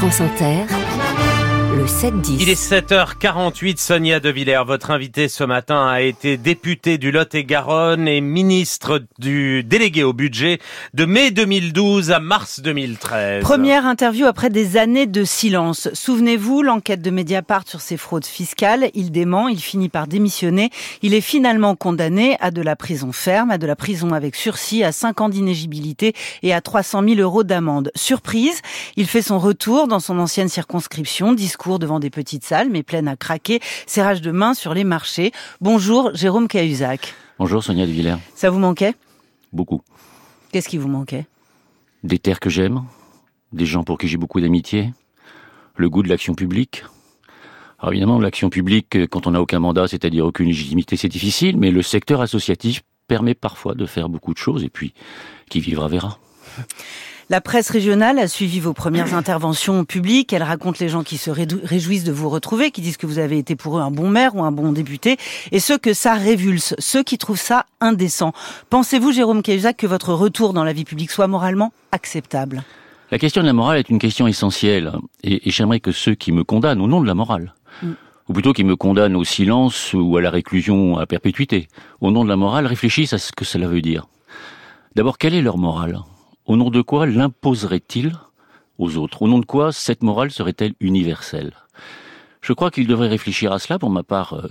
France 0.00 0.20
Inter, 0.22 0.79
le 1.80 1.86
7-10. 1.86 2.36
Il 2.40 2.50
est 2.50 2.60
7h48, 2.60 3.78
Sonia 3.78 4.20
De 4.20 4.28
Villers. 4.28 4.64
Votre 4.66 4.90
invité 4.90 5.28
ce 5.28 5.44
matin 5.44 5.86
a 5.86 6.02
été 6.02 6.36
député 6.36 6.98
du 6.98 7.10
Lot-et-Garonne 7.10 8.06
et 8.06 8.20
ministre 8.20 9.02
du 9.18 9.64
délégué 9.64 10.02
au 10.02 10.12
budget 10.12 10.58
de 10.92 11.06
mai 11.06 11.30
2012 11.30 12.10
à 12.10 12.20
mars 12.20 12.60
2013. 12.60 13.42
Première 13.42 13.86
interview 13.86 14.26
après 14.26 14.50
des 14.50 14.76
années 14.76 15.06
de 15.06 15.24
silence. 15.24 15.88
Souvenez-vous, 15.94 16.60
l'enquête 16.62 17.00
de 17.00 17.10
Mediapart 17.10 17.66
sur 17.66 17.80
ses 17.80 17.96
fraudes 17.96 18.26
fiscales. 18.26 18.90
Il 18.92 19.10
dément, 19.10 19.48
il 19.48 19.60
finit 19.60 19.88
par 19.88 20.06
démissionner. 20.06 20.68
Il 21.00 21.14
est 21.14 21.22
finalement 21.22 21.76
condamné 21.76 22.36
à 22.40 22.50
de 22.50 22.60
la 22.60 22.76
prison 22.76 23.12
ferme, 23.12 23.50
à 23.50 23.56
de 23.56 23.66
la 23.66 23.76
prison 23.76 24.12
avec 24.12 24.34
sursis, 24.34 24.84
à 24.84 24.92
5 24.92 25.22
ans 25.22 25.28
d'inégibilité 25.30 26.12
et 26.42 26.52
à 26.52 26.60
300 26.60 27.04
000 27.04 27.20
euros 27.20 27.42
d'amende. 27.42 27.90
Surprise, 27.94 28.60
il 28.96 29.06
fait 29.06 29.22
son 29.22 29.38
retour 29.38 29.88
dans 29.88 30.00
son 30.00 30.18
ancienne 30.18 30.50
circonscription, 30.50 31.32
discours 31.32 31.69
devant 31.78 32.00
des 32.00 32.10
petites 32.10 32.44
salles, 32.44 32.68
mais 32.70 32.82
pleines 32.82 33.08
à 33.08 33.16
craquer, 33.16 33.60
serrage 33.86 34.20
de 34.20 34.30
main 34.30 34.54
sur 34.54 34.74
les 34.74 34.84
marchés. 34.84 35.32
Bonjour, 35.60 36.10
Jérôme 36.14 36.48
Cahuzac. 36.48 37.14
Bonjour, 37.38 37.62
Sonia 37.62 37.86
de 37.86 37.90
Villers. 37.90 38.18
Ça 38.34 38.50
vous 38.50 38.58
manquait? 38.58 38.94
Beaucoup. 39.52 39.82
Qu'est-ce 40.52 40.68
qui 40.68 40.78
vous 40.78 40.88
manquait? 40.88 41.26
Des 42.02 42.18
terres 42.18 42.40
que 42.40 42.50
j'aime, 42.50 42.82
des 43.52 43.66
gens 43.66 43.84
pour 43.84 43.98
qui 43.98 44.08
j'ai 44.08 44.16
beaucoup 44.16 44.40
d'amitié, 44.40 44.92
le 45.76 45.88
goût 45.88 46.02
de 46.02 46.08
l'action 46.08 46.34
publique. 46.34 46.84
Alors 47.78 47.92
évidemment, 47.92 48.18
l'action 48.18 48.50
publique, 48.50 49.06
quand 49.08 49.26
on 49.26 49.30
n'a 49.30 49.40
aucun 49.40 49.58
mandat, 49.58 49.88
c'est-à-dire 49.88 50.26
aucune 50.26 50.46
légitimité, 50.46 50.96
c'est 50.96 51.08
difficile, 51.08 51.56
mais 51.56 51.70
le 51.70 51.82
secteur 51.82 52.20
associatif 52.20 52.82
permet 53.06 53.34
parfois 53.34 53.74
de 53.74 53.86
faire 53.86 54.08
beaucoup 54.08 54.32
de 54.32 54.38
choses, 54.38 54.62
et 54.62 54.68
puis 54.68 54.92
qui 55.48 55.60
vivra 55.60 55.88
verra. 55.88 56.18
La 57.30 57.40
presse 57.40 57.70
régionale 57.70 58.18
a 58.18 58.26
suivi 58.26 58.58
vos 58.58 58.72
premières 58.72 59.14
interventions 59.14 59.84
publiques. 59.84 60.32
Elle 60.32 60.42
raconte 60.42 60.80
les 60.80 60.88
gens 60.88 61.04
qui 61.04 61.16
se 61.16 61.30
réjouissent 61.30 62.02
de 62.02 62.10
vous 62.10 62.28
retrouver, 62.28 62.72
qui 62.72 62.80
disent 62.80 62.96
que 62.96 63.06
vous 63.06 63.20
avez 63.20 63.38
été 63.38 63.54
pour 63.54 63.78
eux 63.78 63.80
un 63.80 63.92
bon 63.92 64.08
maire 64.08 64.34
ou 64.34 64.42
un 64.42 64.50
bon 64.50 64.72
député, 64.72 65.16
et 65.52 65.60
ceux 65.60 65.78
que 65.78 65.94
ça 65.94 66.14
révulse, 66.14 66.74
ceux 66.80 67.04
qui 67.04 67.18
trouvent 67.18 67.38
ça 67.38 67.66
indécent. 67.80 68.32
Pensez-vous, 68.68 69.12
Jérôme 69.12 69.42
Cahuzac, 69.42 69.76
que 69.76 69.86
votre 69.86 70.12
retour 70.12 70.52
dans 70.52 70.64
la 70.64 70.72
vie 70.72 70.82
publique 70.82 71.12
soit 71.12 71.28
moralement 71.28 71.72
acceptable? 71.92 72.64
La 73.12 73.18
question 73.20 73.42
de 73.42 73.46
la 73.46 73.52
morale 73.52 73.78
est 73.78 73.90
une 73.90 74.00
question 74.00 74.26
essentielle, 74.26 74.90
et, 75.22 75.40
j'aimerais 75.52 75.78
que 75.78 75.92
ceux 75.92 76.16
qui 76.16 76.32
me 76.32 76.42
condamnent 76.42 76.80
au 76.80 76.88
nom 76.88 77.00
de 77.00 77.06
la 77.06 77.14
morale, 77.14 77.54
mm. 77.84 77.92
ou 78.28 78.32
plutôt 78.32 78.52
qui 78.52 78.64
me 78.64 78.74
condamnent 78.74 79.14
au 79.14 79.22
silence 79.22 79.94
ou 79.94 80.16
à 80.16 80.20
la 80.20 80.30
réclusion 80.30 80.98
à 80.98 81.06
perpétuité, 81.06 81.68
au 82.00 82.10
nom 82.10 82.24
de 82.24 82.28
la 82.28 82.36
morale, 82.36 82.66
réfléchissent 82.66 83.12
à 83.12 83.18
ce 83.18 83.30
que 83.30 83.44
cela 83.44 83.68
veut 83.68 83.82
dire. 83.82 84.08
D'abord, 84.96 85.16
quelle 85.16 85.34
est 85.34 85.42
leur 85.42 85.58
morale? 85.58 86.00
Au 86.50 86.56
nom 86.56 86.68
de 86.68 86.82
quoi 86.82 87.06
l'imposerait-il 87.06 88.12
aux 88.76 88.96
autres? 88.96 89.22
Au 89.22 89.28
nom 89.28 89.38
de 89.38 89.46
quoi 89.46 89.70
cette 89.70 90.02
morale 90.02 90.32
serait-elle 90.32 90.74
universelle? 90.80 91.52
Je 92.42 92.52
crois 92.52 92.72
qu'il 92.72 92.88
devrait 92.88 93.06
réfléchir 93.06 93.52
à 93.52 93.60
cela. 93.60 93.78
Pour 93.78 93.88
ma 93.88 94.02
part, 94.02 94.32
euh, 94.32 94.48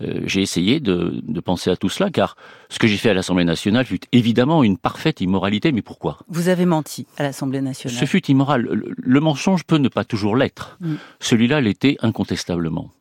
euh, 0.00 0.20
j'ai 0.24 0.40
essayé 0.40 0.80
de, 0.80 1.22
penser 1.44 1.68
à 1.68 1.76
tout 1.76 1.90
cela, 1.90 2.08
car 2.08 2.38
ce 2.70 2.78
que 2.78 2.86
j'ai 2.86 2.96
fait 2.96 3.10
à 3.10 3.14
l'Assemblée 3.14 3.44
nationale 3.44 3.84
fut 3.84 4.00
évidemment 4.12 4.64
une 4.64 4.78
parfaite 4.78 5.20
immoralité. 5.20 5.72
Mais 5.72 5.82
pourquoi? 5.82 6.16
Vous 6.28 6.48
avez 6.48 6.64
menti 6.64 7.06
à 7.18 7.22
l'Assemblée 7.22 7.60
nationale. 7.60 7.98
Ce 7.98 8.06
fut 8.06 8.24
immoral. 8.30 8.62
Le, 8.96 9.20
mensonge 9.20 9.64
peut 9.64 9.76
ne 9.76 9.88
pas 9.88 10.04
toujours 10.04 10.36
l'être. 10.36 10.78
Mm. 10.80 10.94
Celui-là 11.20 11.60
l'était 11.60 11.98
incontestablement. 12.00 12.92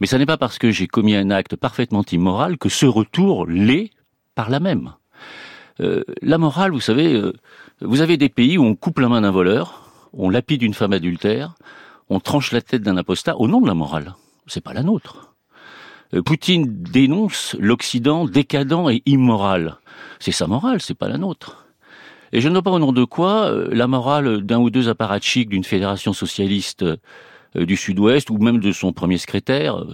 Mais 0.00 0.06
ce 0.06 0.16
n'est 0.16 0.24
pas 0.24 0.38
parce 0.38 0.56
que 0.56 0.70
j'ai 0.70 0.86
commis 0.86 1.16
un 1.16 1.30
acte 1.30 1.54
parfaitement 1.54 2.04
immoral 2.10 2.56
que 2.56 2.70
ce 2.70 2.86
retour 2.86 3.44
l'est 3.46 3.90
par 4.34 4.48
la 4.48 4.58
même. 4.58 4.94
Euh, 5.80 6.04
la 6.22 6.38
morale, 6.38 6.70
vous 6.70 6.80
savez, 6.80 7.14
euh, 7.14 7.32
vous 7.84 8.00
avez 8.00 8.16
des 8.16 8.28
pays 8.28 8.58
où 8.58 8.64
on 8.64 8.74
coupe 8.74 8.98
la 8.98 9.08
main 9.08 9.20
d'un 9.20 9.30
voleur, 9.30 9.90
on 10.12 10.30
lapide 10.30 10.62
une 10.62 10.74
femme 10.74 10.92
adultère, 10.92 11.54
on 12.08 12.20
tranche 12.20 12.52
la 12.52 12.60
tête 12.60 12.82
d'un 12.82 12.96
apostat 12.96 13.36
au 13.36 13.48
nom 13.48 13.60
de 13.60 13.66
la 13.66 13.74
morale. 13.74 14.14
C'est 14.46 14.62
pas 14.62 14.72
la 14.72 14.82
nôtre. 14.82 15.34
Euh, 16.14 16.22
Poutine 16.22 16.82
dénonce 16.82 17.56
l'Occident 17.58 18.26
décadent 18.26 18.90
et 18.90 19.02
immoral. 19.06 19.76
C'est 20.18 20.32
sa 20.32 20.46
morale, 20.46 20.80
c'est 20.80 20.94
pas 20.94 21.08
la 21.08 21.18
nôtre. 21.18 21.66
Et 22.32 22.40
je 22.40 22.48
ne 22.48 22.54
vois 22.54 22.62
pas 22.62 22.70
au 22.72 22.78
nom 22.78 22.92
de 22.92 23.04
quoi 23.04 23.52
la 23.70 23.86
morale 23.86 24.42
d'un 24.42 24.58
ou 24.58 24.68
deux 24.68 24.88
apparatchiks 24.88 25.48
d'une 25.48 25.62
fédération 25.62 26.12
socialiste 26.12 26.84
du 27.54 27.76
Sud-Ouest 27.76 28.28
ou 28.30 28.38
même 28.38 28.58
de 28.58 28.72
son 28.72 28.92
premier 28.92 29.18
secrétaire. 29.18 29.84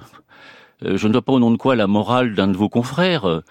Je 0.83 1.07
ne 1.07 1.13
vois 1.13 1.23
pas 1.23 1.33
au 1.33 1.39
nom 1.39 1.51
de 1.51 1.59
quoi 1.59 1.77
la 1.77 1.87
morale 1.87 2.35
d'un 2.35 2.49
de 2.49 2.57
vos 2.57 2.71
confrères 2.71 3.27
euh, 3.27 3.43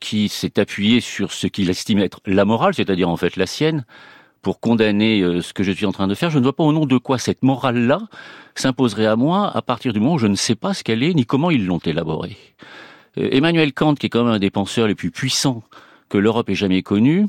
qui 0.00 0.28
s'est 0.28 0.58
appuyé 0.58 1.00
sur 1.00 1.32
ce 1.32 1.46
qu'il 1.46 1.70
estime 1.70 1.98
être 1.98 2.20
la 2.26 2.44
morale, 2.44 2.74
c'est-à-dire 2.74 3.08
en 3.08 3.16
fait 3.16 3.36
la 3.36 3.46
sienne, 3.46 3.84
pour 4.42 4.58
condamner 4.58 5.22
euh, 5.22 5.40
ce 5.40 5.54
que 5.54 5.62
je 5.62 5.72
suis 5.72 5.86
en 5.86 5.92
train 5.92 6.08
de 6.08 6.14
faire. 6.14 6.30
Je 6.30 6.38
ne 6.38 6.42
vois 6.42 6.54
pas 6.54 6.64
au 6.64 6.72
nom 6.72 6.84
de 6.84 6.98
quoi 6.98 7.16
cette 7.16 7.42
morale-là 7.42 8.00
s'imposerait 8.56 9.06
à 9.06 9.16
moi 9.16 9.56
à 9.56 9.62
partir 9.62 9.92
du 9.92 10.00
moment 10.00 10.14
où 10.14 10.18
je 10.18 10.26
ne 10.26 10.34
sais 10.34 10.56
pas 10.56 10.74
ce 10.74 10.82
qu'elle 10.82 11.02
est 11.02 11.14
ni 11.14 11.24
comment 11.24 11.50
ils 11.50 11.64
l'ont 11.64 11.78
élaborée. 11.78 12.36
Euh, 13.18 13.28
Emmanuel 13.30 13.72
Kant, 13.72 13.94
qui 13.94 14.06
est 14.06 14.08
quand 14.10 14.24
même 14.24 14.34
un 14.34 14.38
des 14.40 14.50
penseurs 14.50 14.88
les 14.88 14.96
plus 14.96 15.12
puissants 15.12 15.62
que 16.08 16.18
l'Europe 16.18 16.50
ait 16.50 16.56
jamais 16.56 16.82
connu, 16.82 17.28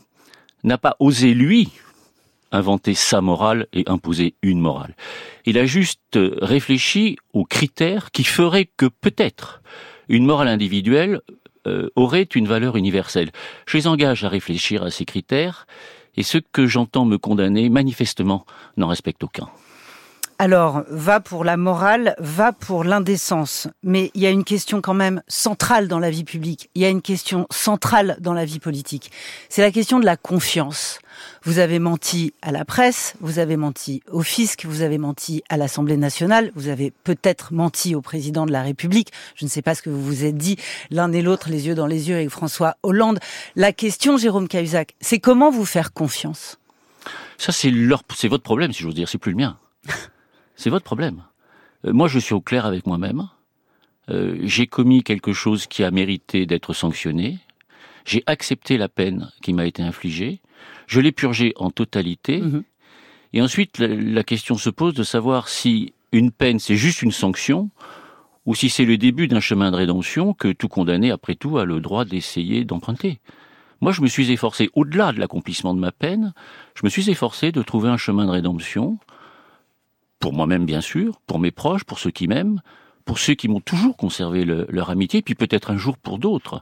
n'a 0.63 0.78
pas 0.78 0.95
osé, 1.00 1.34
lui, 1.34 1.69
inventer 2.51 2.95
sa 2.95 3.22
morale 3.22 3.67
et 3.73 3.84
imposer 3.88 4.34
une 4.41 4.59
morale. 4.59 4.95
Il 5.45 5.57
a 5.57 5.66
juste 5.66 6.17
réfléchi 6.41 7.17
aux 7.34 7.45
critères 7.45 8.11
qui 8.11 8.23
feraient 8.23 8.69
que 8.78 8.85
peut-être 8.85 9.61
une 10.09 10.25
morale 10.25 10.47
individuelle 10.47 11.22
euh, 11.68 11.90
aurait 11.96 12.24
une 12.24 12.47
valeur 12.47 12.75
universelle. 12.75 13.31
Je 13.66 13.78
les 13.78 13.88
engage 13.88 14.24
à 14.24 14.29
réfléchir 14.29 14.84
à 14.84 14.91
ces 14.91 15.06
critères, 15.06 15.68
et 16.16 16.24
ceux 16.24 16.41
que 16.51 16.68
j'entends 16.68 17.06
me 17.06 17.18
condamner, 17.18 17.69
manifestement, 17.69 18.46
n'en 18.78 18.88
respectent 18.88 19.24
aucun. 19.24 19.50
Alors, 20.40 20.84
va 20.90 21.20
pour 21.20 21.44
la 21.44 21.58
morale, 21.58 22.16
va 22.18 22.52
pour 22.52 22.84
l'indécence. 22.84 23.68
Mais 23.84 24.12
il 24.14 24.22
y 24.22 24.26
a 24.26 24.30
une 24.30 24.44
question 24.44 24.82
quand 24.82 24.94
même 24.94 25.22
centrale 25.28 25.88
dans 25.88 26.00
la 26.00 26.10
vie 26.10 26.24
publique. 26.24 26.70
Il 26.76 26.82
y 26.82 26.86
a 26.86 26.90
une 26.90 27.02
question 27.02 27.48
centrale 27.52 28.18
dans 28.20 28.34
la 28.34 28.46
vie 28.46 28.60
politique. 28.60 29.12
C'est 29.50 29.62
la 29.62 29.72
question 29.72 30.00
de 30.00 30.06
la 30.06 30.18
confiance. 30.18 31.00
Vous 31.44 31.60
avez 31.60 31.80
menti 31.80 32.34
à 32.42 32.52
la 32.52 32.66
presse, 32.66 33.14
vous 33.22 33.40
avez 33.40 33.58
menti 33.58 34.02
au 34.12 34.22
fisc, 34.22 34.66
vous 34.66 34.82
avez 34.82 34.98
menti 34.98 35.44
à 35.50 35.58
l'Assemblée 35.58 35.98
nationale, 35.98 36.52
vous 36.56 36.68
avez 36.68 36.92
peut-être 37.04 37.54
menti 37.54 37.96
au 37.96 38.02
président 38.02 38.46
de 38.46 38.52
la 38.52 38.64
République. 38.64 39.12
Je 39.36 39.46
ne 39.46 39.50
sais 39.50 39.62
pas 39.62 39.76
ce 39.76 39.82
que 39.82 39.90
vous 39.90 40.04
vous 40.04 40.26
êtes 40.26 40.38
dit 40.38 40.58
l'un 40.90 41.12
et 41.12 41.22
l'autre, 41.22 41.50
les 41.50 41.68
yeux 41.68 41.76
dans 41.76 41.88
les 41.88 42.10
yeux 42.10 42.16
avec 42.16 42.30
François 42.30 42.78
Hollande. 42.84 43.20
La 43.56 43.72
question, 43.72 44.18
Jérôme 44.18 44.48
Cahuzac, 44.48 44.96
c'est 45.02 45.20
comment 45.20 45.52
vous 45.52 45.66
faire 45.66 45.94
confiance? 45.94 46.58
Ça, 47.38 47.52
c'est 47.52 47.72
leur, 47.72 48.04
c'est 48.16 48.28
votre 48.28 48.44
problème, 48.44 48.72
si 48.74 48.82
j'ose 48.82 48.96
dire, 48.96 49.10
c'est 49.10 49.18
plus 49.18 49.32
le 49.32 49.38
mien. 49.38 49.58
C'est 50.56 50.69
votre 50.69 50.86
problème. 50.86 51.24
Euh, 51.86 51.94
moi, 51.94 52.08
je 52.08 52.19
suis 52.19 52.34
au 52.34 52.41
clair 52.41 52.66
avec 52.66 52.86
moi-même. 52.86 53.30
Euh, 54.09 54.38
j'ai 54.41 54.68
commis 54.68 55.03
quelque 55.03 55.34
chose 55.34 55.68
qui 55.68 55.84
a 55.84 55.91
mérité 55.91 56.46
d'être 56.46 56.74
sanctionné. 56.74 57.40
J'ai 58.06 58.24
accepté 58.25 58.78
la 58.78 58.90
peine 58.90 59.31
qui 59.41 59.53
m'a 59.53 59.66
été 59.66 59.81
infligée. 59.81 60.41
Je 60.88 61.00
l'ai 61.00 61.12
purgée 61.12 61.53
en 61.56 61.72
totalité. 61.72 62.41
Mhm. 62.41 62.64
Et 63.34 63.41
ensuite, 63.41 63.80
la, 63.80 64.24
question 64.24 64.58
se 64.58 64.69
pose 64.69 64.94
de 64.94 65.03
savoir 65.03 65.47
si 65.47 65.94
une 66.12 66.31
peine, 66.31 66.59
c'est 66.59 66.75
juste 66.75 67.02
une 67.02 67.12
sanction, 67.12 67.72
ou 68.46 68.53
si 68.53 68.70
c'est 68.70 68.85
le 68.85 68.97
début 68.97 69.28
d'un 69.28 69.40
chemin 69.40 69.72
de 69.72 69.78
rédemption 69.78 70.34
que 70.34 70.52
tout 70.52 70.68
condamné, 70.68 71.09
après 71.09 71.34
tout, 71.34 71.58
a 71.58 71.66
le 71.66 71.80
droit 71.80 72.06
d'essayer 72.06 72.66
d'emprunter. 72.66 73.20
Moi, 73.81 73.91
je 73.91 74.02
me 74.02 74.08
suis 74.08 74.31
efforcé, 74.31 74.70
au-delà 74.75 75.14
de 75.14 75.20
l'accomplissement 75.20 75.74
de 75.74 75.80
ma 75.80 75.91
peine, 75.91 76.34
je 76.75 76.81
me 76.84 76.90
suis 76.90 77.09
efforcé 77.09 77.52
de 77.52 77.64
trouver 77.64 77.90
un 77.90 77.97
chemin 77.97 78.25
de 78.25 78.31
rédemption 78.31 79.00
pour 80.23 80.31
moi-même 80.31 80.66
bien 80.66 80.79
sûr, 80.79 81.19
pour 81.28 81.38
mes 81.38 81.51
proches, 81.51 81.84
pour 81.84 82.00
ceux 82.00 82.09
qui 82.09 82.29
m'aiment, 82.29 82.61
pour 83.06 83.19
ceux 83.19 83.34
qui 83.34 83.47
m'ont 83.47 83.59
toujours 83.59 83.97
conservé 83.97 84.46
leur 84.46 84.90
amitié, 84.90 85.22
puis 85.22 85.36
peut-être 85.36 85.72
un 85.72 85.78
jour 85.78 85.97
pour 85.97 86.18
d'autres. 86.18 86.62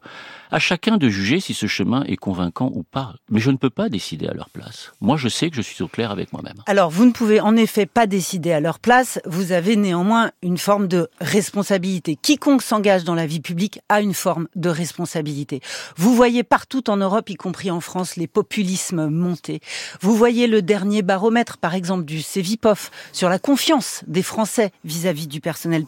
À 0.52 0.59
chacun 0.59 0.97
de 0.97 1.07
juger 1.07 1.40
si 1.40 1.53
ce 1.53 1.66
chemin 1.66 2.03
est 2.03 2.18
convaincant 2.18 2.69
ou 2.74 2.84
pas. 2.84 3.16
Mais 3.29 3.40
je 3.40 3.52
ne 3.52 3.57
peux 3.57 3.69
pas 3.69 3.88
décider 3.88 4.28
à 4.28 4.34
leur 4.34 4.50
place. 4.50 4.91
Moi, 5.00 5.16
je 5.16 5.29
sais 5.29 5.50
que 5.50 5.56
je 5.56 5.62
suis 5.62 5.81
au 5.81 5.88
clair 5.88 6.12
avec 6.12 6.34
moi-même. 6.34 6.57
Alors, 6.66 6.90
vous 6.90 7.05
ne 7.05 7.11
pouvez 7.11 7.40
en 7.40 7.55
effet 7.55 7.85
pas 7.85 8.05
décider 8.05 8.52
à 8.52 8.59
leur 8.59 8.79
place. 8.79 9.20
Vous 9.26 9.53
avez 9.53 9.78
néanmoins 9.78 10.32
une 10.41 10.58
forme 10.58 10.88
de 10.88 11.08
responsabilité. 11.22 12.17
Quiconque 12.22 12.64
s'engage 12.64 13.05
dans 13.05 13.16
la 13.16 13.26
vie 13.26 13.40
publique 13.40 13.79
a 13.88 14.02
une 14.02 14.14
forme 14.14 14.47
de 14.55 14.70
responsabilité. 14.70 15.61
Vous 15.96 16.14
voyez 16.16 16.43
partout 16.43 16.90
en 16.90 16.97
Europe, 16.97 17.29
y 17.29 17.35
compris 17.35 17.72
en 17.72 17.79
France, 17.79 18.17
les 18.17 18.28
populismes 18.28 19.08
monter. 19.08 19.61
Vous 20.02 20.16
voyez 20.16 20.47
le 20.47 20.61
dernier 20.61 21.02
baromètre, 21.02 21.58
par 21.58 21.76
exemple, 21.76 22.03
du 22.03 22.22
CEVIPOF 22.22 22.91
sur 23.14 23.29
la 23.29 23.40
confiance 23.40 24.03
des 24.08 24.23
Français 24.23 24.72
vis-à-vis 24.84 25.28
-vis 25.28 25.28
du 25.28 25.41
personnel 25.41 25.85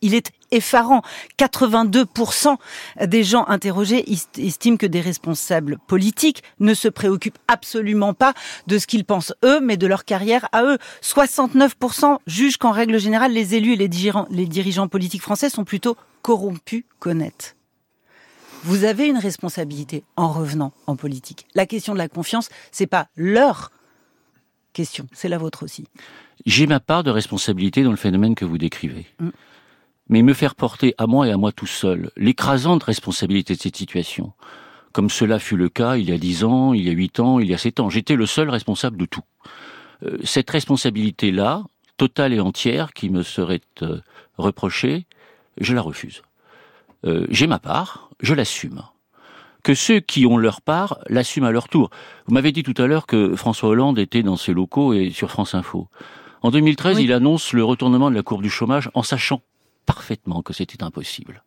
Il 0.00 0.14
est 0.14 0.30
effarant. 0.50 1.02
82% 1.38 2.56
des 3.06 3.24
gens 3.24 3.46
interrogés 3.46 4.04
estiment 4.36 4.76
que 4.76 4.86
des 4.86 5.00
responsables 5.00 5.78
politiques 5.86 6.42
ne 6.58 6.74
se 6.74 6.88
préoccupent 6.88 7.38
absolument 7.48 8.14
pas 8.14 8.34
de 8.66 8.78
ce 8.78 8.86
qu'ils 8.86 9.04
pensent 9.04 9.34
eux, 9.44 9.60
mais 9.60 9.76
de 9.76 9.86
leur 9.86 10.04
carrière 10.04 10.48
à 10.52 10.64
eux. 10.64 10.78
69% 11.02 12.18
jugent 12.26 12.56
qu'en 12.56 12.72
règle 12.72 12.98
générale, 12.98 13.32
les 13.32 13.54
élus 13.54 13.74
et 13.74 13.76
les 13.76 13.88
dirigeants, 13.88 14.26
les 14.30 14.46
dirigeants 14.46 14.88
politiques 14.88 15.22
français 15.22 15.50
sont 15.50 15.64
plutôt 15.64 15.96
corrompus 16.22 16.84
qu'honnêtes. 16.98 17.56
Vous 18.62 18.84
avez 18.84 19.06
une 19.06 19.16
responsabilité 19.16 20.04
en 20.16 20.30
revenant 20.30 20.72
en 20.86 20.96
politique. 20.96 21.46
La 21.54 21.64
question 21.64 21.94
de 21.94 21.98
la 21.98 22.08
confiance, 22.08 22.50
c'est 22.72 22.86
pas 22.86 23.08
leur 23.16 23.72
question, 24.72 25.06
c'est 25.12 25.28
la 25.28 25.38
vôtre 25.38 25.64
aussi. 25.64 25.86
J'ai 26.46 26.66
ma 26.66 26.80
part 26.80 27.02
de 27.02 27.10
responsabilité 27.10 27.82
dans 27.82 27.90
le 27.90 27.96
phénomène 27.96 28.34
que 28.34 28.44
vous 28.44 28.58
décrivez. 28.58 29.06
Mm. 29.18 29.30
Mais 30.08 30.22
me 30.22 30.32
faire 30.32 30.56
porter 30.56 30.94
à 30.98 31.06
moi 31.06 31.28
et 31.28 31.30
à 31.30 31.36
moi 31.36 31.52
tout 31.52 31.66
seul 31.66 32.10
l'écrasante 32.16 32.82
responsabilité 32.82 33.54
de 33.54 33.60
cette 33.60 33.76
situation, 33.76 34.32
comme 34.92 35.08
cela 35.08 35.38
fut 35.38 35.56
le 35.56 35.68
cas 35.68 35.96
il 35.96 36.08
y 36.08 36.12
a 36.12 36.18
dix 36.18 36.42
ans, 36.42 36.72
il 36.72 36.82
y 36.82 36.88
a 36.88 36.92
huit 36.92 37.20
ans, 37.20 37.38
il 37.38 37.48
y 37.48 37.54
a 37.54 37.58
sept 37.58 37.78
ans, 37.78 37.90
j'étais 37.90 38.16
le 38.16 38.26
seul 38.26 38.50
responsable 38.50 38.96
de 38.96 39.04
tout. 39.04 39.22
Euh, 40.02 40.18
cette 40.24 40.50
responsabilité-là, 40.50 41.62
totale 41.96 42.32
et 42.32 42.40
entière, 42.40 42.92
qui 42.92 43.08
me 43.08 43.22
serait 43.22 43.60
euh, 43.82 44.00
reprochée, 44.36 45.06
je 45.60 45.74
la 45.74 45.82
refuse. 45.82 46.22
Euh, 47.04 47.26
j'ai 47.30 47.46
ma 47.46 47.58
part, 47.58 48.10
je 48.20 48.34
l'assume 48.34 48.82
que 49.62 49.74
ceux 49.74 50.00
qui 50.00 50.26
ont 50.26 50.36
leur 50.36 50.60
part 50.60 50.98
l'assument 51.08 51.48
à 51.48 51.52
leur 51.52 51.68
tour. 51.68 51.90
Vous 52.26 52.34
m'avez 52.34 52.52
dit 52.52 52.62
tout 52.62 52.74
à 52.78 52.86
l'heure 52.86 53.06
que 53.06 53.36
François 53.36 53.68
Hollande 53.68 53.98
était 53.98 54.22
dans 54.22 54.36
ses 54.36 54.52
locaux 54.52 54.94
et 54.94 55.10
sur 55.10 55.30
France 55.30 55.54
Info. 55.54 55.88
En 56.42 56.50
2013, 56.50 57.00
il 57.00 57.12
annonce 57.12 57.52
le 57.52 57.62
retournement 57.62 58.10
de 58.10 58.14
la 58.14 58.22
courbe 58.22 58.42
du 58.42 58.48
chômage 58.48 58.90
en 58.94 59.02
sachant 59.02 59.42
parfaitement 59.84 60.40
que 60.40 60.54
c'était 60.54 60.82
impossible. 60.82 61.44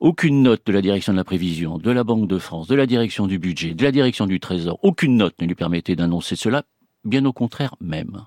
Aucune 0.00 0.42
note 0.42 0.62
de 0.64 0.72
la 0.72 0.80
direction 0.80 1.12
de 1.12 1.18
la 1.18 1.24
prévision, 1.24 1.76
de 1.76 1.90
la 1.90 2.04
Banque 2.04 2.26
de 2.26 2.38
France, 2.38 2.68
de 2.68 2.74
la 2.74 2.86
direction 2.86 3.26
du 3.26 3.38
budget, 3.38 3.74
de 3.74 3.84
la 3.84 3.92
direction 3.92 4.26
du 4.26 4.40
Trésor, 4.40 4.78
aucune 4.82 5.16
note 5.16 5.34
ne 5.40 5.46
lui 5.46 5.54
permettait 5.54 5.96
d'annoncer 5.96 6.36
cela, 6.36 6.62
bien 7.04 7.24
au 7.26 7.34
contraire 7.34 7.74
même. 7.80 8.24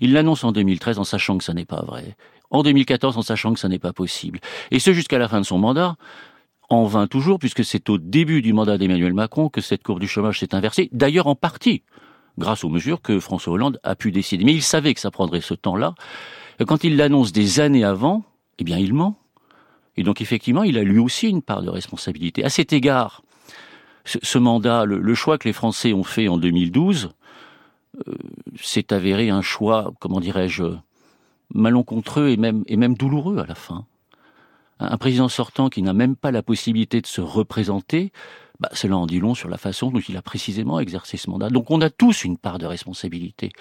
Il 0.00 0.12
l'annonce 0.12 0.44
en 0.44 0.52
2013 0.52 0.98
en 0.98 1.04
sachant 1.04 1.38
que 1.38 1.44
ça 1.44 1.54
n'est 1.54 1.64
pas 1.64 1.82
vrai. 1.82 2.16
En 2.50 2.62
2014 2.62 3.16
en 3.16 3.22
sachant 3.22 3.54
que 3.54 3.60
ça 3.60 3.68
n'est 3.68 3.78
pas 3.78 3.94
possible. 3.94 4.40
Et 4.70 4.80
ce 4.80 4.92
jusqu'à 4.92 5.18
la 5.18 5.28
fin 5.28 5.40
de 5.40 5.46
son 5.46 5.58
mandat, 5.58 5.96
en 6.68 6.84
vain 6.84 7.06
toujours, 7.06 7.38
puisque 7.38 7.64
c'est 7.64 7.88
au 7.88 7.96
début 7.96 8.42
du 8.42 8.52
mandat 8.52 8.76
d'Emmanuel 8.76 9.14
Macron 9.14 9.48
que 9.48 9.62
cette 9.62 9.82
courbe 9.82 10.00
du 10.00 10.08
chômage 10.08 10.40
s'est 10.40 10.54
inversée, 10.54 10.90
d'ailleurs 10.92 11.26
en 11.26 11.34
partie 11.34 11.84
grâce 12.38 12.64
aux 12.64 12.68
mesures 12.68 13.02
que 13.02 13.20
François 13.20 13.52
Hollande 13.52 13.78
a 13.82 13.94
pu 13.94 14.12
décider. 14.12 14.44
Mais 14.44 14.54
il 14.54 14.62
savait 14.62 14.94
que 14.94 15.00
ça 15.00 15.10
prendrait 15.10 15.40
ce 15.40 15.54
temps-là. 15.54 15.94
Quand 16.66 16.84
il 16.84 16.96
l'annonce 16.96 17.32
des 17.32 17.60
années 17.60 17.84
avant, 17.84 18.24
eh 18.58 18.64
bien 18.64 18.78
il 18.78 18.94
ment. 18.94 19.18
Et 19.96 20.02
donc 20.02 20.20
effectivement, 20.20 20.62
il 20.62 20.78
a 20.78 20.82
lui 20.82 20.98
aussi 20.98 21.28
une 21.28 21.42
part 21.42 21.62
de 21.62 21.70
responsabilité. 21.70 22.44
À 22.44 22.48
cet 22.48 22.72
égard, 22.72 23.22
ce, 24.04 24.38
mandat, 24.38 24.84
le, 24.84 25.14
choix 25.14 25.38
que 25.38 25.48
les 25.48 25.52
Français 25.52 25.92
ont 25.92 26.04
fait 26.04 26.28
en 26.28 26.38
2012, 26.38 27.10
euh, 28.08 28.14
s'est 28.60 28.92
avéré 28.92 29.30
un 29.30 29.42
choix, 29.42 29.92
comment 30.00 30.20
dirais-je, 30.20 30.64
malencontreux 31.54 32.28
et 32.28 32.36
même, 32.36 32.64
et 32.66 32.76
même 32.76 32.94
douloureux 32.94 33.38
à 33.38 33.46
la 33.46 33.54
fin 33.54 33.84
un 34.90 34.98
président 34.98 35.28
sortant 35.28 35.68
qui 35.68 35.82
n'a 35.82 35.92
même 35.92 36.16
pas 36.16 36.30
la 36.30 36.42
possibilité 36.42 37.00
de 37.00 37.06
se 37.06 37.20
représenter, 37.20 38.12
bah, 38.60 38.68
cela 38.72 38.96
en 38.96 39.06
dit 39.06 39.20
long 39.20 39.34
sur 39.34 39.48
la 39.48 39.58
façon 39.58 39.90
dont 39.90 40.00
il 40.00 40.16
a 40.16 40.22
précisément 40.22 40.78
exercé 40.80 41.16
ce 41.16 41.30
mandat. 41.30 41.50
Donc 41.50 41.70
on 41.70 41.80
a 41.80 41.90
tous 41.90 42.24
une 42.24 42.38
part 42.38 42.58
de 42.58 42.66
responsabilité. 42.66 43.52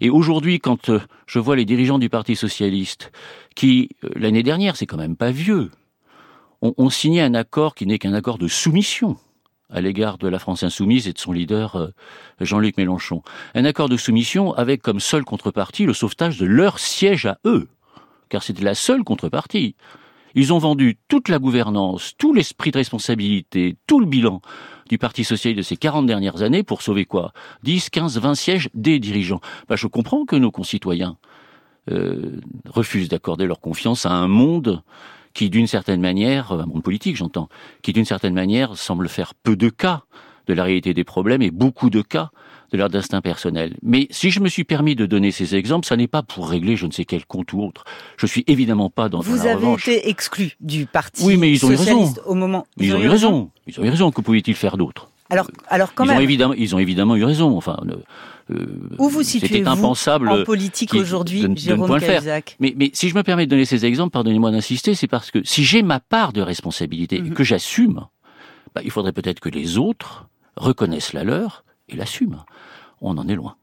Et 0.00 0.10
aujourd'hui, 0.10 0.58
quand 0.60 0.88
euh, 0.88 1.00
je 1.26 1.38
vois 1.38 1.56
les 1.56 1.64
dirigeants 1.64 1.98
du 1.98 2.08
Parti 2.08 2.36
socialiste, 2.36 3.12
qui 3.54 3.90
euh, 4.04 4.10
l'année 4.16 4.42
dernière, 4.42 4.76
c'est 4.76 4.86
quand 4.86 4.98
même 4.98 5.16
pas 5.16 5.30
vieux, 5.30 5.70
ont, 6.62 6.90
signé 6.90 7.20
un 7.20 7.34
accord 7.34 7.74
qui 7.74 7.86
n'est 7.86 7.98
qu'un 7.98 8.14
accord 8.14 8.38
de 8.38 8.48
soumission 8.48 9.16
à 9.68 9.80
l'égard 9.80 10.16
de 10.16 10.28
la 10.28 10.38
France 10.38 10.62
insoumise 10.62 11.08
et 11.08 11.12
de 11.12 11.18
son 11.18 11.32
leader 11.32 11.76
euh, 11.76 11.88
Jean-Luc 12.40 12.76
Mélenchon. 12.76 13.22
Un 13.54 13.64
accord 13.64 13.88
de 13.88 13.96
soumission 13.96 14.52
avec 14.54 14.80
comme 14.80 15.00
seule 15.00 15.24
contrepartie 15.24 15.86
le 15.86 15.92
sauvetage 15.92 16.38
de 16.38 16.46
leur 16.46 16.78
siège 16.78 17.26
à 17.26 17.38
eux, 17.44 17.68
car 18.28 18.42
c'était 18.42 18.64
la 18.64 18.74
seule 18.74 19.02
contrepartie. 19.02 19.74
Ils 20.36 20.52
ont 20.52 20.58
vendu 20.58 20.98
toute 21.08 21.30
la 21.30 21.38
gouvernance, 21.38 22.12
tout 22.18 22.34
l'esprit 22.34 22.70
de 22.70 22.76
responsabilité, 22.76 23.76
tout 23.86 24.00
le 24.00 24.06
bilan 24.06 24.42
du 24.86 24.98
Parti 24.98 25.24
socialiste 25.24 25.56
de 25.56 25.62
ces 25.62 25.78
40 25.78 26.04
dernières 26.06 26.42
années 26.42 26.62
pour 26.62 26.82
sauver 26.82 27.06
quoi? 27.06 27.32
10, 27.62 27.88
15, 27.88 28.18
20 28.18 28.34
sièges 28.34 28.68
des 28.74 28.98
dirigeants. 28.98 29.40
Bah, 29.66 29.76
je 29.76 29.86
comprends 29.86 30.26
que 30.26 30.36
nos 30.36 30.50
concitoyens 30.50 31.16
euh, 31.90 32.38
refusent 32.68 33.08
d'accorder 33.08 33.46
leur 33.46 33.60
confiance 33.60 34.04
à 34.04 34.12
un 34.12 34.28
monde 34.28 34.82
qui, 35.32 35.48
d'une 35.48 35.66
certaine 35.66 36.02
manière, 36.02 36.52
un 36.52 36.66
monde 36.66 36.82
politique 36.82 37.16
j'entends, 37.16 37.48
qui 37.80 37.94
d'une 37.94 38.04
certaine 38.04 38.34
manière 38.34 38.76
semble 38.76 39.08
faire 39.08 39.32
peu 39.34 39.56
de 39.56 39.70
cas 39.70 40.04
de 40.48 40.52
la 40.52 40.64
réalité 40.64 40.92
des 40.92 41.04
problèmes 41.04 41.40
et 41.40 41.50
beaucoup 41.50 41.88
de 41.88 42.02
cas 42.02 42.30
de 42.72 42.78
leur 42.78 42.88
destin 42.88 43.20
personnel. 43.20 43.76
Mais 43.82 44.08
si 44.10 44.30
je 44.30 44.40
me 44.40 44.48
suis 44.48 44.64
permis 44.64 44.94
de 44.94 45.06
donner 45.06 45.30
ces 45.30 45.54
exemples, 45.54 45.86
ça 45.86 45.96
n'est 45.96 46.08
pas 46.08 46.22
pour 46.22 46.48
régler 46.48 46.76
je 46.76 46.86
ne 46.86 46.92
sais 46.92 47.04
quel 47.04 47.24
compte 47.26 47.52
ou 47.52 47.62
autre. 47.62 47.84
Je 48.16 48.26
suis 48.26 48.44
évidemment 48.46 48.90
pas 48.90 49.08
dans 49.08 49.20
Vous 49.20 49.46
avez 49.46 49.72
été 49.72 50.08
exclu 50.08 50.52
du 50.60 50.86
parti 50.86 51.24
oui, 51.24 51.36
mais 51.36 51.50
ils 51.50 51.64
ont 51.64 51.76
socialiste 51.76 52.20
au 52.26 52.34
moment. 52.34 52.66
Ils, 52.78 52.94
ont, 52.94 53.00
eu 53.00 53.08
raison. 53.08 53.50
Ils 53.66 53.80
ont 53.80 53.84
eu 53.84 53.90
raison. 53.90 54.10
Que 54.10 54.20
pouvait-il 54.20 54.54
faire 54.54 54.76
d'autre 54.76 55.10
alors, 55.28 55.50
alors 55.68 55.92
quand 55.94 56.04
ils 56.04 56.08
même. 56.08 56.18
Ont 56.18 56.20
évidemment, 56.20 56.54
ils 56.54 56.74
ont 56.76 56.78
évidemment 56.78 57.16
eu 57.16 57.24
raison. 57.24 57.56
Enfin, 57.56 57.76
euh, 58.50 58.66
où 58.98 59.08
vous 59.08 59.24
situez 59.24 59.66
impensable 59.66 60.28
en 60.28 60.44
politique 60.44 60.94
aujourd'hui, 60.94 61.44
Jérôme 61.56 61.98
de, 61.98 61.98
faire. 61.98 62.42
Mais, 62.60 62.74
mais 62.76 62.90
si 62.92 63.08
je 63.08 63.14
me 63.16 63.22
permets 63.22 63.46
de 63.46 63.50
donner 63.50 63.64
ces 63.64 63.84
exemples, 63.84 64.12
pardonnez-moi 64.12 64.52
d'insister, 64.52 64.94
c'est 64.94 65.08
parce 65.08 65.32
que 65.32 65.40
si 65.44 65.64
j'ai 65.64 65.82
ma 65.82 65.98
part 65.98 66.32
de 66.32 66.42
responsabilité 66.42 67.16
et 67.16 67.22
mhm. 67.22 67.34
que 67.34 67.42
j'assume, 67.42 68.06
bah, 68.74 68.82
il 68.84 68.90
faudrait 68.92 69.12
peut-être 69.12 69.40
que 69.40 69.48
les 69.48 69.78
autres 69.78 70.28
reconnaissent 70.56 71.12
la 71.12 71.24
leur 71.24 71.64
et 71.88 71.96
l'assument 71.96 72.44
on 73.00 73.16
en 73.18 73.28
est 73.28 73.34
loin. 73.34 73.56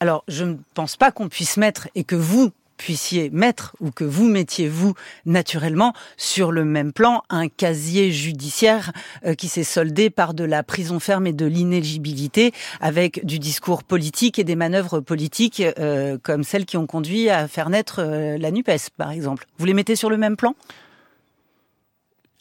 Alors, 0.00 0.24
je 0.28 0.44
ne 0.44 0.56
pense 0.74 0.96
pas 0.96 1.12
qu'on 1.12 1.28
puisse 1.28 1.56
mettre, 1.56 1.88
et 1.94 2.04
que 2.04 2.16
vous 2.16 2.50
puissiez 2.76 3.30
mettre, 3.30 3.76
ou 3.80 3.90
que 3.90 4.04
vous 4.04 4.26
mettiez, 4.26 4.68
vous, 4.68 4.94
naturellement, 5.24 5.94
sur 6.16 6.50
le 6.50 6.64
même 6.64 6.92
plan, 6.92 7.22
un 7.30 7.48
casier 7.48 8.10
judiciaire 8.10 8.92
euh, 9.24 9.34
qui 9.34 9.46
s'est 9.46 9.64
soldé 9.64 10.10
par 10.10 10.34
de 10.34 10.42
la 10.42 10.64
prison 10.64 10.98
ferme 10.98 11.28
et 11.28 11.32
de 11.32 11.46
l'inéligibilité, 11.46 12.52
avec 12.80 13.24
du 13.24 13.38
discours 13.38 13.84
politique 13.84 14.38
et 14.38 14.44
des 14.44 14.56
manœuvres 14.56 15.00
politiques 15.00 15.62
euh, 15.78 16.18
comme 16.20 16.42
celles 16.42 16.66
qui 16.66 16.76
ont 16.76 16.86
conduit 16.86 17.30
à 17.30 17.46
faire 17.46 17.70
naître 17.70 18.00
euh, 18.00 18.36
la 18.36 18.50
NUPES, 18.50 18.90
par 18.96 19.12
exemple. 19.12 19.46
Vous 19.58 19.66
les 19.66 19.74
mettez 19.74 19.94
sur 19.94 20.10
le 20.10 20.16
même 20.16 20.36
plan? 20.36 20.54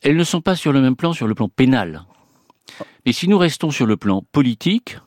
Elles 0.01 0.17
ne 0.17 0.23
sont 0.23 0.41
pas 0.41 0.55
sur 0.55 0.73
le 0.73 0.81
même 0.81 0.95
plan 0.95 1.13
sur 1.13 1.27
le 1.27 1.35
plan 1.35 1.47
pénal. 1.47 2.03
Et 3.05 3.11
si 3.11 3.27
nous 3.27 3.37
restons 3.37 3.69
sur 3.69 3.85
le 3.85 3.97
plan 3.97 4.23
politique, 4.31 4.97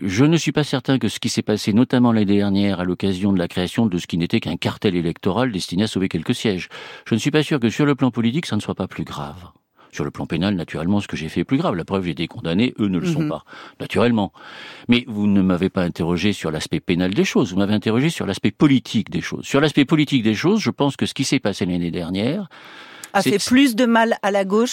je 0.00 0.24
ne 0.24 0.36
suis 0.36 0.52
pas 0.52 0.62
certain 0.62 0.98
que 0.98 1.08
ce 1.08 1.18
qui 1.18 1.28
s'est 1.28 1.42
passé 1.42 1.72
notamment 1.72 2.12
l'année 2.12 2.36
dernière 2.36 2.78
à 2.78 2.84
l'occasion 2.84 3.32
de 3.32 3.38
la 3.38 3.48
création 3.48 3.86
de 3.86 3.98
ce 3.98 4.06
qui 4.06 4.18
n'était 4.18 4.38
qu'un 4.38 4.56
cartel 4.56 4.94
électoral 4.94 5.50
destiné 5.50 5.84
à 5.84 5.86
sauver 5.88 6.08
quelques 6.08 6.34
sièges, 6.34 6.68
je 7.06 7.14
ne 7.14 7.18
suis 7.18 7.32
pas 7.32 7.42
sûr 7.42 7.58
que 7.58 7.70
sur 7.70 7.86
le 7.86 7.96
plan 7.96 8.12
politique 8.12 8.46
ça 8.46 8.54
ne 8.54 8.60
soit 8.60 8.76
pas 8.76 8.86
plus 8.86 9.02
grave. 9.02 9.50
Sur 9.90 10.04
le 10.04 10.10
plan 10.10 10.26
pénal, 10.26 10.54
naturellement, 10.54 11.00
ce 11.00 11.08
que 11.08 11.16
j'ai 11.16 11.30
fait 11.30 11.40
est 11.40 11.44
plus 11.44 11.56
grave. 11.56 11.74
La 11.74 11.84
preuve, 11.84 12.04
j'ai 12.04 12.10
été 12.10 12.26
condamné, 12.26 12.74
eux 12.78 12.88
ne 12.88 12.98
le 12.98 13.06
sont 13.06 13.22
mhm. 13.22 13.30
pas, 13.30 13.44
naturellement. 13.80 14.34
Mais 14.86 15.04
vous 15.08 15.26
ne 15.26 15.40
m'avez 15.40 15.70
pas 15.70 15.82
interrogé 15.82 16.34
sur 16.34 16.50
l'aspect 16.50 16.78
pénal 16.78 17.14
des 17.14 17.24
choses, 17.24 17.52
vous 17.52 17.58
m'avez 17.58 17.72
interrogé 17.72 18.10
sur 18.10 18.26
l'aspect 18.26 18.50
politique 18.50 19.08
des 19.08 19.22
choses. 19.22 19.46
Sur 19.46 19.62
l'aspect 19.62 19.86
politique 19.86 20.22
des 20.22 20.34
choses, 20.34 20.60
je 20.60 20.70
pense 20.70 20.96
que 20.96 21.06
ce 21.06 21.14
qui 21.14 21.24
s'est 21.24 21.40
passé 21.40 21.64
l'année 21.64 21.90
dernière... 21.90 22.48
A 23.14 23.22
fait 23.22 23.42
plus 23.42 23.74
de 23.74 23.86
mal 23.86 24.18
à 24.22 24.30
la 24.30 24.44
gauche 24.44 24.72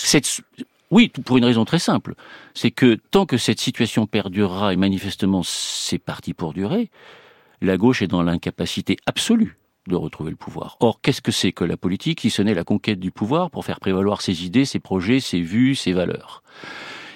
oui, 0.91 1.09
pour 1.09 1.37
une 1.37 1.45
raison 1.45 1.65
très 1.65 1.79
simple. 1.79 2.15
C'est 2.53 2.71
que 2.71 2.97
tant 3.11 3.25
que 3.25 3.37
cette 3.37 3.59
situation 3.59 4.07
perdurera, 4.07 4.73
et 4.73 4.77
manifestement 4.77 5.41
c'est 5.43 5.99
parti 5.99 6.33
pour 6.33 6.53
durer, 6.53 6.89
la 7.61 7.77
gauche 7.77 8.01
est 8.01 8.07
dans 8.07 8.23
l'incapacité 8.23 8.97
absolue 9.05 9.57
de 9.87 9.95
retrouver 9.95 10.31
le 10.31 10.35
pouvoir. 10.35 10.77
Or, 10.79 10.99
qu'est-ce 11.01 11.21
que 11.21 11.31
c'est 11.31 11.51
que 11.51 11.63
la 11.63 11.77
politique 11.77 12.21
si 12.21 12.29
ce 12.29 12.41
n'est 12.41 12.53
la 12.53 12.63
conquête 12.63 12.99
du 12.99 13.11
pouvoir 13.11 13.51
pour 13.51 13.65
faire 13.65 13.79
prévaloir 13.79 14.21
ses 14.21 14.45
idées, 14.45 14.65
ses 14.65 14.79
projets, 14.79 15.19
ses 15.19 15.41
vues, 15.41 15.75
ses 15.75 15.93
valeurs? 15.93 16.43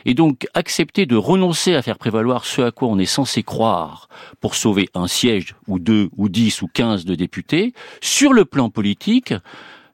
Et 0.06 0.14
donc 0.14 0.48
accepter 0.54 1.06
de 1.06 1.16
renoncer 1.16 1.76
à 1.76 1.82
faire 1.82 1.98
prévaloir 1.98 2.46
ce 2.46 2.62
à 2.62 2.72
quoi 2.72 2.88
on 2.88 2.98
est 3.00 3.06
censé 3.06 3.44
croire 3.44 4.08
pour 4.40 4.56
sauver 4.56 4.90
un 4.94 5.08
siège 5.08 5.56
ou 5.68 5.78
deux 5.78 6.10
ou 6.16 6.30
dix 6.30 6.62
ou 6.62 6.68
quinze 6.68 7.06
de 7.06 7.16
députés, 7.16 7.74
sur 8.02 8.32
le 8.34 8.46
plan 8.46 8.70
politique, 8.70 9.34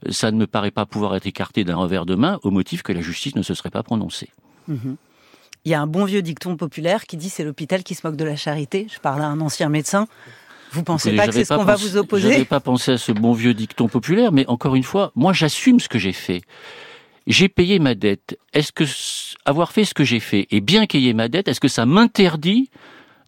ça 0.09 0.31
ne 0.31 0.37
me 0.37 0.47
paraît 0.47 0.71
pas 0.71 0.85
pouvoir 0.85 1.15
être 1.15 1.25
écarté 1.25 1.63
d'un 1.63 1.75
revers 1.75 2.05
de 2.05 2.15
main 2.15 2.39
au 2.43 2.51
motif 2.51 2.83
que 2.83 2.93
la 2.93 3.01
justice 3.01 3.35
ne 3.35 3.41
se 3.41 3.53
serait 3.53 3.69
pas 3.69 3.83
prononcée. 3.83 4.29
Mhm. 4.67 4.95
Il 5.65 5.71
y 5.71 5.73
a 5.73 5.81
un 5.81 5.87
bon 5.87 6.05
vieux 6.05 6.21
dicton 6.21 6.57
populaire 6.57 7.05
qui 7.05 7.17
dit 7.17 7.29
c'est 7.29 7.43
l'hôpital 7.43 7.83
qui 7.83 7.95
se 7.95 8.05
moque 8.05 8.15
de 8.15 8.23
la 8.23 8.35
charité. 8.35 8.87
Je 8.93 8.99
parle 8.99 9.21
à 9.21 9.25
un 9.25 9.41
ancien 9.41 9.69
médecin. 9.69 10.07
Vous 10.71 10.83
pensez 10.83 11.15
pas 11.15 11.27
que 11.27 11.33
c'est 11.33 11.45
ce 11.45 11.53
qu'on 11.53 11.63
va 11.63 11.75
vous 11.75 11.97
opposer? 11.97 12.27
Je 12.27 12.33
n'avais 12.33 12.45
pas 12.45 12.59
pensé 12.59 12.91
à 12.91 12.97
ce 12.97 13.11
bon 13.11 13.33
vieux 13.33 13.53
dicton 13.53 13.87
populaire, 13.87 14.31
mais 14.31 14.45
encore 14.47 14.75
une 14.75 14.83
fois, 14.83 15.11
moi 15.15 15.33
j'assume 15.33 15.79
ce 15.79 15.89
que 15.89 15.97
j'ai 15.97 16.11
fait. 16.11 16.41
J'ai 17.27 17.49
payé 17.49 17.79
ma 17.79 17.95
dette. 17.95 18.37
Est-ce 18.53 18.71
que 18.71 18.83
avoir 19.45 19.71
fait 19.71 19.85
ce 19.85 19.93
que 19.93 20.03
j'ai 20.03 20.19
fait 20.19 20.47
et 20.51 20.61
bien 20.61 20.85
payer 20.85 21.13
ma 21.13 21.27
dette, 21.29 21.47
est-ce 21.47 21.59
que 21.59 21.67
ça 21.67 21.85
m'interdit 21.85 22.69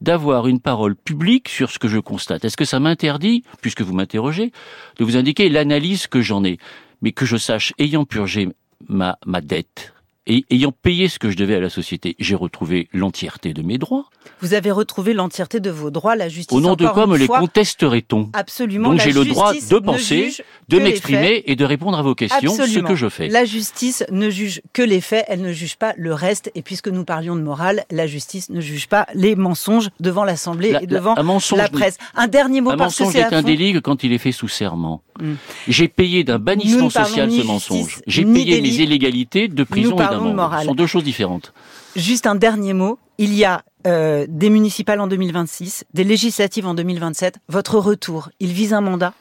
d'avoir 0.01 0.47
une 0.47 0.59
parole 0.59 0.95
publique 0.95 1.49
sur 1.49 1.71
ce 1.71 1.79
que 1.79 1.87
je 1.87 1.99
constate. 1.99 2.45
Est-ce 2.45 2.57
que 2.57 2.65
ça 2.65 2.79
m'interdit, 2.79 3.43
puisque 3.61 3.81
vous 3.81 3.93
m'interrogez, 3.93 4.51
de 4.97 5.03
vous 5.03 5.17
indiquer 5.17 5.49
l'analyse 5.49 6.07
que 6.07 6.21
j'en 6.21 6.43
ai, 6.43 6.57
mais 7.01 7.11
que 7.11 7.25
je 7.25 7.37
sache, 7.37 7.73
ayant 7.79 8.05
purgé 8.05 8.49
ma, 8.87 9.17
ma 9.25 9.41
dette, 9.41 9.93
et 10.27 10.45
ayant 10.49 10.73
payé 10.73 11.07
ce 11.07 11.19
que 11.19 11.31
je 11.31 11.37
devais 11.37 11.55
à 11.55 11.59
la 11.59 11.69
société, 11.69 12.15
j'ai 12.19 12.35
retrouvé 12.35 12.89
l'entièreté 12.93 13.53
de 13.53 13.61
mes 13.61 13.77
droits. 13.77 14.09
Vous 14.41 14.53
avez 14.53 14.71
retrouvé 14.71 15.13
l'entièreté 15.13 15.61
de 15.61 15.69
vos 15.69 15.89
droits, 15.89 16.17
la 16.17 16.27
justice. 16.27 16.55
Au 16.55 16.59
nom 16.59 16.75
de 16.75 16.85
quoi 16.85 17.07
me 17.07 17.17
les 17.17 17.27
contesterait-on 17.27 18.29
Absolument. 18.33 18.91
Donc 18.91 18.99
j'ai 18.99 19.13
le 19.13 19.23
droit 19.23 19.53
de 19.53 19.79
penser, 19.79 20.33
de 20.67 20.77
que 20.77 20.83
m'exprimer 20.83 21.43
et 21.45 21.55
de 21.55 21.63
répondre 21.63 21.97
à 21.97 22.01
vos 22.01 22.13
questions, 22.13 22.51
Absolument. 22.51 22.87
ce 22.87 22.93
que 22.93 22.95
je 22.95 23.09
fais. 23.09 23.29
La 23.29 23.45
justice 23.45 24.03
ne 24.11 24.29
juge 24.29 24.61
que 24.73 24.81
les 24.81 24.99
faits, 24.99 25.25
elle 25.29 25.41
ne 25.41 25.53
juge 25.53 25.77
pas 25.77 25.93
le 25.97 26.13
reste. 26.13 26.51
Et 26.55 26.61
puisque 26.61 26.89
nous 26.89 27.05
parlions 27.05 27.37
de 27.37 27.41
morale, 27.41 27.85
la 27.89 28.05
justice 28.05 28.49
ne 28.49 28.59
juge 28.59 28.87
pas 28.89 29.07
les 29.13 29.35
mensonges 29.35 29.89
devant 30.01 30.25
l'Assemblée 30.25 30.71
La- 30.73 30.83
et 30.83 30.87
devant 30.87 31.15
mensonge 31.23 31.59
la 31.59 31.69
presse. 31.69 31.97
Un 32.15 32.27
dernier 32.27 32.59
mot 32.59 32.71
Un 32.71 32.77
parce 32.77 32.97
que 32.97 33.03
mensonge 33.03 33.13
c'est 33.15 33.27
est 33.27 33.33
un 33.33 33.41
délit 33.41 33.73
que 33.73 33.79
quand 33.79 34.03
il 34.03 34.11
est 34.11 34.17
fait 34.17 34.33
sous 34.33 34.49
serment. 34.49 35.01
Mm. 35.21 35.33
J'ai 35.67 35.87
payé 35.87 36.23
d'un 36.23 36.39
bannissement 36.39 36.89
social 36.89 37.31
ce 37.31 37.41
mensonge. 37.43 38.01
J'ai 38.07 38.25
payé 38.25 38.55
délit. 38.61 38.77
mes 38.77 38.83
illégalités 38.83 39.47
de 39.47 39.63
prison 39.63 39.93
et 39.93 39.95
parlons 39.95 40.16
de 40.19 40.23
d'amende. 40.23 40.35
morale. 40.35 40.61
Ce 40.61 40.65
sont 40.67 40.75
deux 40.75 40.87
choses 40.87 41.03
différentes. 41.03 41.53
Juste 41.95 42.27
un 42.27 42.35
dernier 42.35 42.73
mot. 42.73 42.99
Il 43.17 43.33
y 43.33 43.45
a 43.45 43.63
euh, 43.87 44.25
des 44.29 44.49
municipales 44.49 44.99
en 44.99 45.07
2026, 45.07 45.85
des 45.93 46.03
législatives 46.03 46.67
en 46.67 46.73
2027. 46.75 47.39
Votre 47.47 47.77
retour, 47.79 48.29
il 48.39 48.51
vise 48.51 48.73
un 48.73 48.81
mandat? 48.81 49.13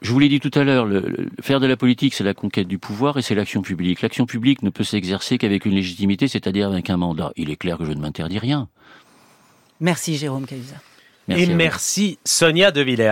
Je 0.00 0.10
vous 0.10 0.18
l'ai 0.18 0.28
dit 0.28 0.40
tout 0.40 0.50
à 0.58 0.64
l'heure, 0.64 0.84
le, 0.84 1.00
le- 1.00 1.28
faire 1.42 1.60
de 1.60 1.66
la 1.66 1.76
politique, 1.76 2.14
c'est 2.14 2.24
la 2.24 2.34
conquête 2.34 2.66
du 2.66 2.78
pouvoir 2.78 3.18
et 3.18 3.22
c'est 3.22 3.34
l'action 3.36 3.62
publique. 3.62 4.02
L'action 4.02 4.26
publique 4.26 4.62
ne 4.62 4.70
peut 4.70 4.82
s'exercer 4.84 5.38
qu'avec 5.38 5.64
une 5.66 5.74
légitimité, 5.74 6.26
c'est-à-dire 6.28 6.68
avec 6.68 6.90
un 6.90 6.96
mandat. 6.96 7.32
Il 7.36 7.50
est 7.50 7.56
clair 7.56 7.78
que 7.78 7.84
je 7.84 7.92
ne 7.92 8.00
m'interdis 8.00 8.38
rien. 8.38 8.68
Merci 9.80 10.16
Jérôme 10.16 10.46
Cahuzac. 10.46 10.78
Merci 11.28 11.42
et 11.44 11.54
merci 11.54 12.18
Sonia 12.24 12.70
De 12.72 12.80
Villers. 12.80 13.10